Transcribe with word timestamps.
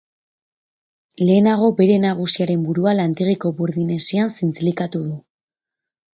Lehenago 1.27 1.69
bere 1.81 1.97
nagusiaren 2.05 2.65
burua 2.71 2.95
lantegiko 3.01 3.53
burdin 3.61 3.93
hesian 3.99 4.35
zintzilikatu 4.41 5.05
du. 5.07 5.15